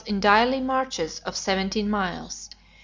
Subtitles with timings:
[0.07, 2.49] in daily marches of seventeen miles.